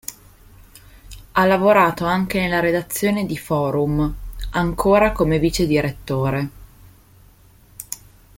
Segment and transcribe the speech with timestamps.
[1.33, 4.11] Ha lavorato anche nella redazione di "Forum",
[4.53, 6.49] ancora come vice direttore.